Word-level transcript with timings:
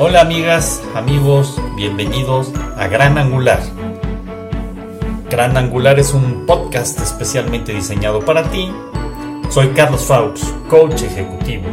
Hola 0.00 0.20
amigas, 0.20 0.80
amigos, 0.94 1.60
bienvenidos 1.74 2.52
a 2.76 2.86
Gran 2.86 3.18
Angular. 3.18 3.60
Gran 5.28 5.56
Angular 5.56 5.98
es 5.98 6.14
un 6.14 6.46
podcast 6.46 7.00
especialmente 7.00 7.74
diseñado 7.74 8.24
para 8.24 8.48
ti. 8.48 8.70
Soy 9.50 9.70
Carlos 9.70 10.04
Faux, 10.04 10.54
coach 10.70 11.02
ejecutivo. 11.02 11.64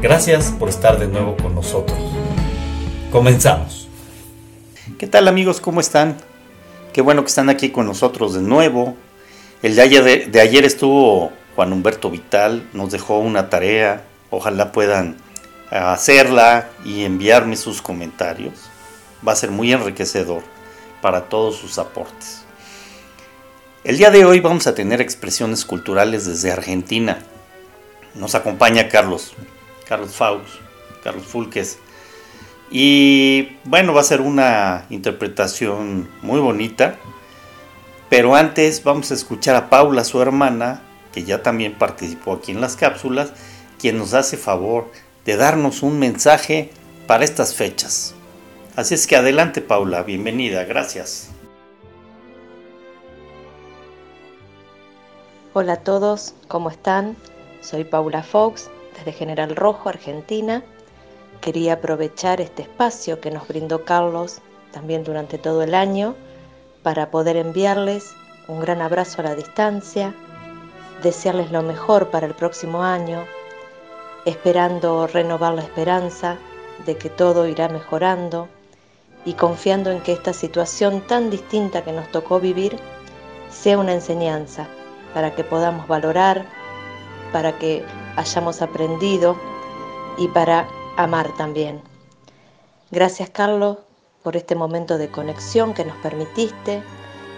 Gracias 0.00 0.52
por 0.52 0.68
estar 0.68 1.00
de 1.00 1.08
nuevo 1.08 1.36
con 1.38 1.56
nosotros. 1.56 1.98
Comenzamos. 3.10 3.88
¿Qué 4.96 5.08
tal 5.08 5.26
amigos? 5.26 5.60
¿Cómo 5.60 5.80
están? 5.80 6.18
Qué 6.92 7.02
bueno 7.02 7.22
que 7.22 7.30
están 7.30 7.48
aquí 7.48 7.70
con 7.70 7.84
nosotros 7.84 8.32
de 8.32 8.42
nuevo. 8.42 8.94
El 9.64 9.74
de 9.74 9.82
ayer, 9.82 10.30
de 10.30 10.40
ayer 10.40 10.64
estuvo 10.64 11.32
Juan 11.56 11.72
Humberto 11.72 12.12
Vital, 12.12 12.68
nos 12.74 12.92
dejó 12.92 13.18
una 13.18 13.50
tarea. 13.50 14.04
Ojalá 14.30 14.70
puedan 14.70 15.16
hacerla 15.70 16.68
y 16.84 17.04
enviarme 17.04 17.56
sus 17.56 17.80
comentarios. 17.80 18.54
Va 19.26 19.32
a 19.32 19.36
ser 19.36 19.50
muy 19.50 19.72
enriquecedor 19.72 20.42
para 21.00 21.28
todos 21.28 21.56
sus 21.56 21.78
aportes. 21.78 22.42
El 23.84 23.96
día 23.96 24.10
de 24.10 24.24
hoy 24.24 24.40
vamos 24.40 24.66
a 24.66 24.74
tener 24.74 25.00
expresiones 25.00 25.64
culturales 25.64 26.26
desde 26.26 26.52
Argentina. 26.52 27.18
Nos 28.14 28.34
acompaña 28.34 28.88
Carlos, 28.88 29.32
Carlos 29.88 30.14
Faust, 30.14 30.48
Carlos 31.02 31.26
Fulques. 31.26 31.78
Y 32.70 33.56
bueno, 33.64 33.94
va 33.94 34.02
a 34.02 34.04
ser 34.04 34.20
una 34.20 34.86
interpretación 34.90 36.10
muy 36.22 36.40
bonita. 36.40 36.96
Pero 38.10 38.34
antes 38.34 38.82
vamos 38.82 39.12
a 39.12 39.14
escuchar 39.14 39.54
a 39.54 39.70
Paula, 39.70 40.04
su 40.04 40.20
hermana, 40.20 40.82
que 41.12 41.24
ya 41.24 41.42
también 41.42 41.78
participó 41.78 42.34
aquí 42.34 42.52
en 42.52 42.60
las 42.60 42.76
cápsulas, 42.76 43.32
quien 43.78 43.98
nos 43.98 44.14
hace 44.14 44.36
favor 44.36 44.90
de 45.24 45.36
darnos 45.36 45.82
un 45.82 45.98
mensaje 45.98 46.70
para 47.06 47.24
estas 47.24 47.54
fechas. 47.54 48.14
Así 48.76 48.94
es 48.94 49.06
que 49.06 49.16
adelante 49.16 49.60
Paula, 49.60 50.02
bienvenida, 50.02 50.64
gracias. 50.64 51.28
Hola 55.52 55.74
a 55.74 55.80
todos, 55.80 56.34
¿cómo 56.46 56.70
están? 56.70 57.16
Soy 57.60 57.84
Paula 57.84 58.22
Fox, 58.22 58.70
desde 58.96 59.12
General 59.12 59.54
Rojo, 59.56 59.88
Argentina. 59.88 60.62
Quería 61.40 61.74
aprovechar 61.74 62.40
este 62.40 62.62
espacio 62.62 63.20
que 63.20 63.30
nos 63.30 63.48
brindó 63.48 63.84
Carlos 63.84 64.38
también 64.72 65.02
durante 65.04 65.38
todo 65.38 65.62
el 65.62 65.74
año 65.74 66.14
para 66.82 67.10
poder 67.10 67.36
enviarles 67.36 68.14
un 68.46 68.60
gran 68.60 68.80
abrazo 68.80 69.20
a 69.20 69.24
la 69.24 69.34
distancia, 69.34 70.14
desearles 71.02 71.50
lo 71.50 71.62
mejor 71.62 72.10
para 72.10 72.26
el 72.26 72.34
próximo 72.34 72.82
año, 72.82 73.24
esperando 74.24 75.06
renovar 75.06 75.54
la 75.54 75.62
esperanza 75.62 76.36
de 76.86 76.96
que 76.96 77.10
todo 77.10 77.46
irá 77.46 77.68
mejorando 77.68 78.48
y 79.24 79.34
confiando 79.34 79.90
en 79.90 80.00
que 80.00 80.12
esta 80.12 80.32
situación 80.32 81.00
tan 81.02 81.30
distinta 81.30 81.84
que 81.84 81.92
nos 81.92 82.10
tocó 82.10 82.40
vivir 82.40 82.78
sea 83.50 83.78
una 83.78 83.92
enseñanza 83.92 84.68
para 85.14 85.34
que 85.34 85.44
podamos 85.44 85.86
valorar, 85.88 86.46
para 87.32 87.58
que 87.58 87.84
hayamos 88.16 88.62
aprendido 88.62 89.36
y 90.18 90.28
para 90.28 90.68
amar 90.96 91.34
también. 91.36 91.82
Gracias 92.90 93.30
Carlos 93.30 93.78
por 94.22 94.36
este 94.36 94.54
momento 94.54 94.98
de 94.98 95.08
conexión 95.08 95.74
que 95.74 95.84
nos 95.84 95.96
permitiste, 95.98 96.82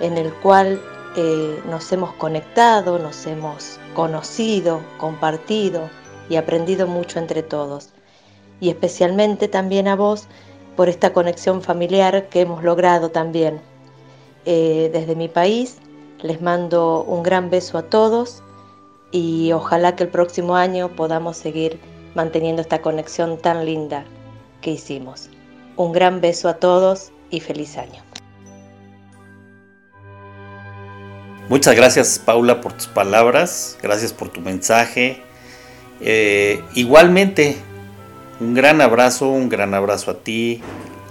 en 0.00 0.18
el 0.18 0.32
cual 0.34 0.82
eh, 1.16 1.62
nos 1.66 1.92
hemos 1.92 2.12
conectado, 2.14 2.98
nos 2.98 3.26
hemos 3.26 3.78
conocido, 3.94 4.80
compartido, 4.98 5.88
y 6.28 6.36
aprendido 6.36 6.86
mucho 6.86 7.18
entre 7.18 7.42
todos. 7.42 7.90
Y 8.60 8.68
especialmente 8.68 9.48
también 9.48 9.88
a 9.88 9.96
vos 9.96 10.26
por 10.76 10.88
esta 10.88 11.12
conexión 11.12 11.62
familiar 11.62 12.28
que 12.28 12.40
hemos 12.40 12.62
logrado 12.62 13.10
también. 13.10 13.60
Eh, 14.46 14.90
desde 14.92 15.16
mi 15.16 15.28
país 15.28 15.78
les 16.20 16.40
mando 16.40 17.02
un 17.04 17.22
gran 17.22 17.50
beso 17.50 17.78
a 17.78 17.82
todos 17.82 18.42
y 19.10 19.52
ojalá 19.52 19.96
que 19.96 20.04
el 20.04 20.10
próximo 20.10 20.56
año 20.56 20.94
podamos 20.94 21.36
seguir 21.36 21.78
manteniendo 22.14 22.62
esta 22.62 22.80
conexión 22.82 23.38
tan 23.38 23.64
linda 23.64 24.04
que 24.60 24.72
hicimos. 24.72 25.30
Un 25.76 25.92
gran 25.92 26.20
beso 26.20 26.48
a 26.48 26.54
todos 26.54 27.10
y 27.30 27.40
feliz 27.40 27.76
año. 27.76 28.02
Muchas 31.48 31.74
gracias 31.76 32.18
Paula 32.18 32.60
por 32.60 32.72
tus 32.72 32.86
palabras, 32.86 33.76
gracias 33.82 34.12
por 34.12 34.30
tu 34.30 34.40
mensaje 34.40 35.22
eh, 36.06 36.62
igualmente, 36.74 37.56
un 38.38 38.52
gran 38.52 38.82
abrazo, 38.82 39.30
un 39.30 39.48
gran 39.48 39.72
abrazo 39.72 40.10
a 40.10 40.18
ti, 40.18 40.60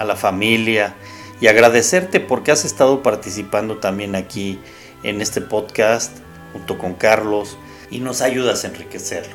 a 0.00 0.04
la 0.04 0.16
familia 0.16 0.96
y 1.40 1.46
agradecerte 1.46 2.18
porque 2.18 2.50
has 2.50 2.64
estado 2.64 3.00
participando 3.00 3.78
también 3.78 4.16
aquí 4.16 4.58
en 5.04 5.20
este 5.20 5.40
podcast 5.40 6.16
junto 6.52 6.76
con 6.76 6.94
Carlos 6.94 7.56
y 7.88 8.00
nos 8.00 8.20
ayudas 8.20 8.64
a 8.64 8.68
enriquecerlo. 8.68 9.32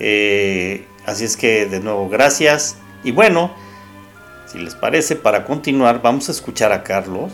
Eh, 0.00 0.84
así 1.06 1.24
es 1.24 1.36
que 1.36 1.66
de 1.66 1.78
nuevo 1.78 2.08
gracias 2.08 2.76
y 3.04 3.12
bueno, 3.12 3.54
si 4.50 4.58
les 4.58 4.74
parece, 4.74 5.14
para 5.14 5.44
continuar 5.44 6.02
vamos 6.02 6.28
a 6.28 6.32
escuchar 6.32 6.72
a 6.72 6.82
Carlos. 6.82 7.32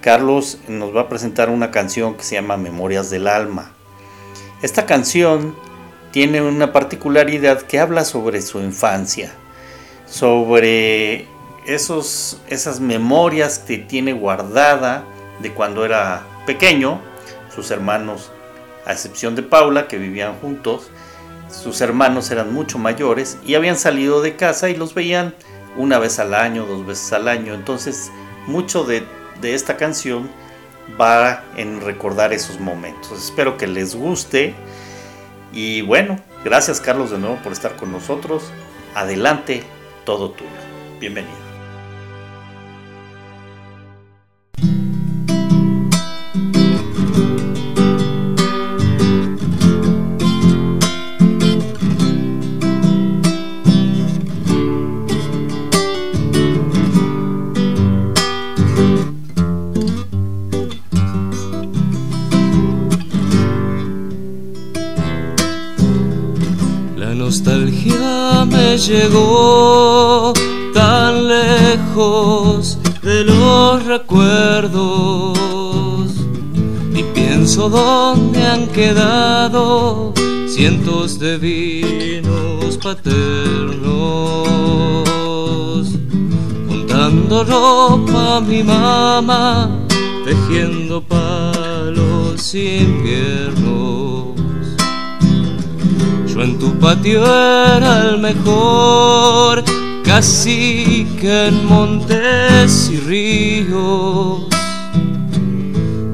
Carlos 0.00 0.58
nos 0.66 0.94
va 0.94 1.02
a 1.02 1.08
presentar 1.08 1.48
una 1.48 1.70
canción 1.70 2.16
que 2.16 2.24
se 2.24 2.34
llama 2.34 2.56
Memorias 2.56 3.08
del 3.08 3.28
Alma. 3.28 3.72
Esta 4.62 4.84
canción 4.84 5.54
tiene 6.14 6.40
una 6.40 6.72
particularidad 6.72 7.62
que 7.62 7.80
habla 7.80 8.04
sobre 8.04 8.40
su 8.40 8.60
infancia, 8.60 9.32
sobre 10.06 11.26
esos, 11.66 12.40
esas 12.46 12.78
memorias 12.78 13.58
que 13.58 13.78
tiene 13.78 14.12
guardada 14.12 15.04
de 15.40 15.50
cuando 15.50 15.84
era 15.84 16.24
pequeño, 16.46 17.00
sus 17.52 17.72
hermanos, 17.72 18.30
a 18.86 18.92
excepción 18.92 19.34
de 19.34 19.42
Paula, 19.42 19.88
que 19.88 19.98
vivían 19.98 20.36
juntos, 20.36 20.88
sus 21.50 21.80
hermanos 21.80 22.30
eran 22.30 22.54
mucho 22.54 22.78
mayores 22.78 23.36
y 23.44 23.56
habían 23.56 23.76
salido 23.76 24.22
de 24.22 24.36
casa 24.36 24.70
y 24.70 24.76
los 24.76 24.94
veían 24.94 25.34
una 25.76 25.98
vez 25.98 26.20
al 26.20 26.34
año, 26.34 26.64
dos 26.64 26.86
veces 26.86 27.12
al 27.12 27.26
año. 27.26 27.54
Entonces, 27.54 28.12
mucho 28.46 28.84
de, 28.84 29.02
de 29.40 29.54
esta 29.56 29.76
canción 29.76 30.30
va 30.96 31.42
en 31.56 31.80
recordar 31.80 32.32
esos 32.32 32.60
momentos. 32.60 33.20
Espero 33.20 33.56
que 33.56 33.66
les 33.66 33.96
guste 33.96 34.54
y 35.54 35.82
bueno, 35.82 36.18
gracias 36.44 36.80
Carlos 36.80 37.10
de 37.10 37.18
nuevo 37.18 37.36
por 37.36 37.52
estar 37.52 37.76
con 37.76 37.92
nosotros. 37.92 38.50
Adelante, 38.94 39.62
todo 40.04 40.30
tuyo. 40.30 40.50
Bienvenido. 41.00 41.43
Llegó 68.76 70.32
tan 70.72 71.28
lejos 71.28 72.78
de 73.02 73.24
los 73.24 73.84
recuerdos. 73.84 75.38
Y 76.94 77.02
pienso 77.14 77.68
dónde 77.68 78.46
han 78.46 78.66
quedado 78.68 80.12
cientos 80.48 81.18
de 81.18 81.38
vinos 81.38 82.78
paternos. 82.78 83.84
Juntando 86.68 87.44
ropa 87.44 88.40
mi 88.40 88.62
mamá 88.62 89.70
tejiendo 90.24 91.02
palos 91.02 92.54
inviernos 92.54 93.93
en 96.42 96.58
tu 96.58 96.72
patio 96.78 97.24
era 97.24 98.08
el 98.08 98.18
mejor, 98.18 99.62
casi 100.04 101.06
que 101.20 101.46
en 101.48 101.66
montes 101.66 102.90
y 102.92 102.96
ríos. 102.98 104.48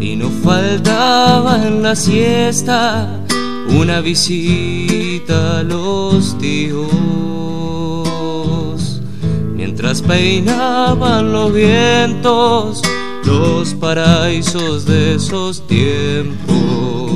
Y 0.00 0.16
no 0.16 0.30
faltaba 0.44 1.66
en 1.66 1.82
la 1.82 1.94
siesta 1.96 3.20
una 3.68 4.00
visita 4.00 5.60
a 5.60 5.62
los 5.62 6.36
tíos. 6.38 6.90
Mientras 9.54 10.02
peinaban 10.02 11.32
los 11.32 11.52
vientos 11.52 12.82
los 13.24 13.74
paraísos 13.74 14.86
de 14.86 15.14
esos 15.14 15.66
tiempos 15.66 17.09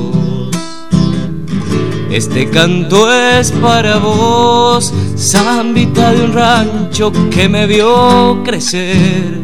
Este 2.14 2.48
canto 2.48 3.12
es 3.12 3.50
para 3.50 3.98
vos, 3.98 4.94
zambita 5.18 6.12
de 6.12 6.22
un 6.26 6.32
rancho 6.32 7.10
que 7.28 7.48
me 7.48 7.66
vio 7.66 8.40
crecer. 8.44 9.40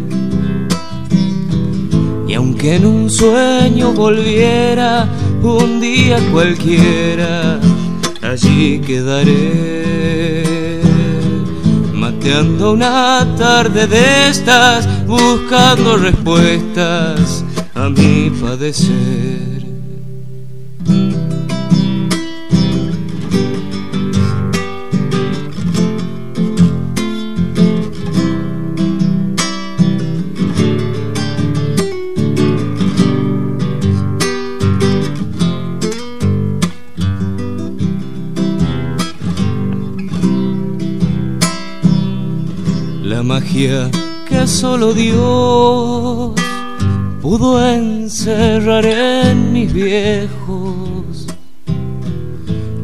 Y 2.28 2.34
aunque 2.34 2.76
en 2.76 2.86
un 2.86 3.10
sueño 3.10 3.90
volviera 3.90 5.08
un 5.42 5.80
día 5.80 6.20
cualquiera, 6.30 7.58
allí 8.22 8.78
quedaré. 8.78 10.44
Mateando 11.92 12.74
una 12.74 13.34
tarde 13.36 13.88
de 13.88 14.28
estas, 14.28 14.86
buscando 15.08 15.96
respuestas 15.96 17.44
a 17.74 17.88
mi 17.88 18.30
padecer. 18.30 19.39
Que 44.26 44.46
solo 44.46 44.94
Dios 44.94 46.32
pudo 47.20 47.62
encerrar 47.62 48.86
en 48.86 49.52
mis 49.52 49.70
viejos. 49.70 51.26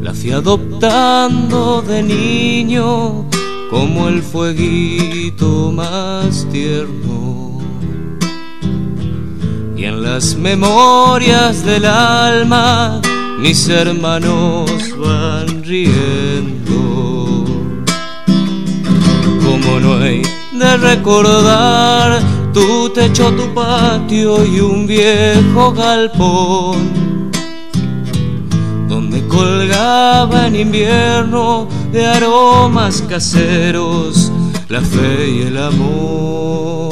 La 0.03 0.13
fui 0.13 0.31
adoptando 0.31 1.81
de 1.81 2.03
niño 2.03 3.25
como 3.71 4.07
el 4.07 4.21
fueguito 4.21 5.71
más 5.71 6.45
tierno. 6.51 7.59
Y 9.75 9.83
en 9.83 10.03
las 10.03 10.35
memorias 10.35 11.65
del 11.65 11.85
alma 11.85 13.01
mis 13.39 13.67
hermanos 13.67 14.69
van 14.99 15.63
riendo. 15.63 17.45
Como 19.43 19.79
no 19.79 19.97
hay 20.03 20.21
de 20.59 20.77
recordar 20.77 22.19
tu 22.53 22.89
techo, 22.89 23.31
tu 23.31 23.53
patio 23.53 24.43
y 24.45 24.59
un 24.59 24.87
viejo 24.87 25.71
galpón 25.71 27.31
donde 28.87 29.27
colgaba 29.27 30.47
en 30.47 30.55
invierno 30.55 31.67
de 31.91 32.05
aromas 32.05 33.03
caseros 33.07 34.31
la 34.69 34.81
fe 34.81 35.29
y 35.29 35.41
el 35.43 35.57
amor 35.57 36.89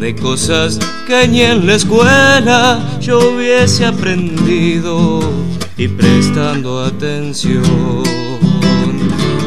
de 0.00 0.14
cosas 0.14 0.78
que 1.06 1.26
ni 1.26 1.40
en 1.40 1.66
la 1.66 1.74
escuela 1.74 2.78
yo 3.00 3.18
hubiese 3.18 3.84
aprendido 3.84 5.20
y 5.76 5.88
prestando 5.88 6.84
atención. 6.84 8.35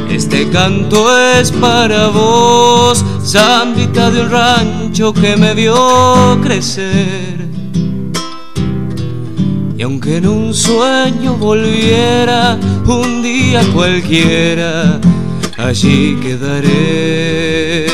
Este 0.10 0.50
canto 0.50 1.18
es 1.18 1.52
para 1.52 2.08
vos, 2.08 3.06
zambita 3.24 4.10
de 4.10 4.22
un 4.22 4.30
rancho 4.30 5.14
que 5.14 5.38
me 5.38 5.54
vio 5.54 6.40
crecer. 6.44 7.48
Y 9.78 9.82
aunque 9.84 10.18
en 10.18 10.28
un 10.28 10.54
sueño 10.54 11.36
volviera 11.36 12.58
un 12.86 13.22
día 13.22 13.62
cualquiera, 13.74 15.00
allí 15.58 16.18
quedaré. 16.22 17.86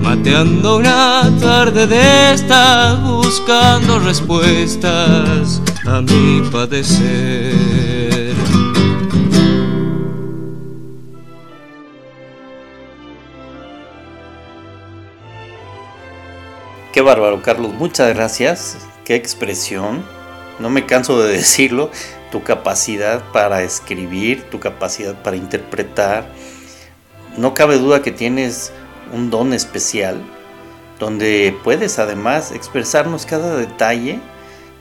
Mateando 0.00 0.78
una 0.78 1.30
tarde 1.40 1.86
de 1.86 2.32
esta, 2.32 2.94
buscando 2.94 3.98
respuestas 3.98 5.60
a 5.86 6.00
mi 6.00 6.40
padecer. 6.50 8.29
Qué 17.00 17.04
bárbaro, 17.04 17.40
Carlos. 17.40 17.72
Muchas 17.72 18.14
gracias. 18.14 18.76
Qué 19.06 19.14
expresión. 19.14 20.04
No 20.58 20.68
me 20.68 20.84
canso 20.84 21.18
de 21.18 21.32
decirlo. 21.34 21.90
Tu 22.30 22.42
capacidad 22.42 23.22
para 23.32 23.62
escribir, 23.62 24.42
tu 24.50 24.60
capacidad 24.60 25.14
para 25.22 25.38
interpretar. 25.38 26.26
No 27.38 27.54
cabe 27.54 27.78
duda 27.78 28.02
que 28.02 28.10
tienes 28.10 28.70
un 29.14 29.30
don 29.30 29.54
especial 29.54 30.20
donde 30.98 31.56
puedes 31.64 31.98
además 31.98 32.52
expresarnos 32.52 33.24
cada 33.24 33.56
detalle 33.56 34.20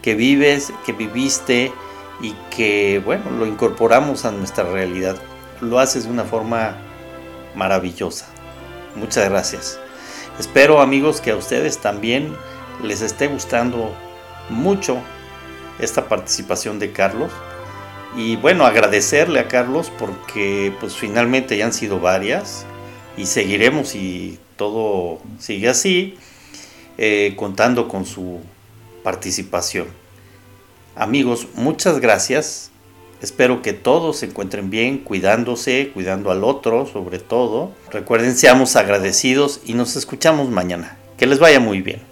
que 0.02 0.14
vives, 0.14 0.74
que 0.86 0.92
viviste 0.92 1.72
y 2.20 2.34
que, 2.54 3.02
bueno, 3.06 3.32
lo 3.32 3.46
incorporamos 3.46 4.26
a 4.26 4.32
nuestra 4.32 4.66
realidad. 4.66 5.16
Lo 5.62 5.80
haces 5.80 6.04
de 6.04 6.12
una 6.12 6.26
forma 6.26 6.76
maravillosa. 7.56 8.26
Muchas 8.98 9.30
gracias. 9.30 9.80
Espero 10.40 10.80
amigos 10.80 11.20
que 11.20 11.32
a 11.32 11.36
ustedes 11.36 11.80
también 11.80 12.34
les 12.82 13.02
esté 13.02 13.28
gustando 13.28 13.94
mucho 14.50 14.98
esta 15.80 16.08
participación 16.08 16.80
de 16.80 16.94
Carlos. 16.94 17.30
Y 18.16 18.38
bueno, 18.38 18.66
agradecerle 18.66 19.42
a 19.42 19.50
Carlos 19.50 19.92
porque 20.00 20.74
pues 20.80 20.96
finalmente 20.96 21.58
ya 21.58 21.66
han 21.66 21.74
sido 21.74 22.00
varias 22.00 22.66
y 23.18 23.26
seguiremos 23.26 23.96
y 23.96 24.40
todo 24.56 25.20
sigue 25.40 25.68
así, 25.68 26.18
eh, 26.98 27.34
contando 27.36 27.90
con 27.90 28.06
su 28.06 28.40
participación. 29.04 29.88
Amigos, 30.96 31.48
muchas 31.56 32.00
gracias. 32.00 32.69
Espero 33.22 33.62
que 33.62 33.74
todos 33.74 34.18
se 34.18 34.28
encuentren 34.28 34.70
bien, 34.70 35.00
cuidándose, 35.00 35.92
cuidando 35.94 36.32
al 36.32 36.44
otro 36.44 36.86
sobre 36.86 37.20
todo. 37.20 37.72
Recuerden, 37.92 38.36
seamos 38.36 38.76
agradecidos 38.76 39.62
y 39.66 39.74
nos 39.74 39.96
escuchamos 39.96 40.50
mañana. 40.50 40.98
Que 41.18 41.28
les 41.28 41.40
vaya 41.40 41.60
muy 41.60 41.82
bien. 41.82 42.09